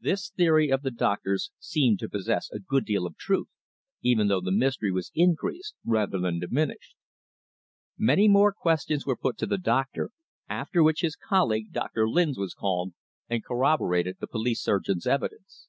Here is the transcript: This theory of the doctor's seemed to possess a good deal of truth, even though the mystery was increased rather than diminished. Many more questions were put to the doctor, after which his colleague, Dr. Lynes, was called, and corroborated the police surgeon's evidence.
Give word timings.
This 0.00 0.30
theory 0.30 0.70
of 0.70 0.80
the 0.80 0.90
doctor's 0.90 1.50
seemed 1.58 1.98
to 1.98 2.08
possess 2.08 2.50
a 2.50 2.58
good 2.58 2.86
deal 2.86 3.04
of 3.04 3.18
truth, 3.18 3.48
even 4.00 4.26
though 4.28 4.40
the 4.40 4.50
mystery 4.50 4.90
was 4.90 5.10
increased 5.14 5.74
rather 5.84 6.18
than 6.18 6.38
diminished. 6.40 6.96
Many 7.98 8.26
more 8.26 8.54
questions 8.54 9.04
were 9.04 9.18
put 9.18 9.36
to 9.36 9.46
the 9.46 9.58
doctor, 9.58 10.12
after 10.48 10.82
which 10.82 11.02
his 11.02 11.14
colleague, 11.14 11.72
Dr. 11.74 12.08
Lynes, 12.08 12.38
was 12.38 12.54
called, 12.54 12.94
and 13.28 13.44
corroborated 13.44 14.16
the 14.18 14.26
police 14.26 14.62
surgeon's 14.62 15.06
evidence. 15.06 15.68